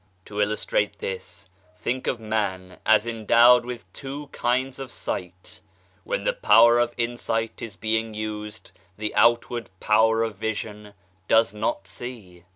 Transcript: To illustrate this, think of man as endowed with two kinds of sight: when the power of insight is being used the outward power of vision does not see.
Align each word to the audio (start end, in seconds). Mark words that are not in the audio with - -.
To 0.25 0.41
illustrate 0.41 0.97
this, 0.97 1.47
think 1.77 2.07
of 2.07 2.19
man 2.19 2.79
as 2.87 3.05
endowed 3.05 3.67
with 3.67 3.85
two 3.93 4.29
kinds 4.31 4.79
of 4.79 4.91
sight: 4.91 5.59
when 6.03 6.23
the 6.23 6.33
power 6.33 6.79
of 6.79 6.95
insight 6.97 7.61
is 7.61 7.75
being 7.75 8.15
used 8.15 8.71
the 8.97 9.13
outward 9.13 9.69
power 9.79 10.23
of 10.23 10.37
vision 10.37 10.95
does 11.27 11.53
not 11.53 11.85
see. 11.85 12.45